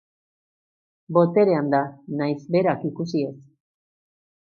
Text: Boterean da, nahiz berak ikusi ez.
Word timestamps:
Boterean 1.17 1.71
da, 1.75 1.83
nahiz 2.23 2.41
berak 2.57 2.91
ikusi 2.93 3.25
ez. 3.33 3.37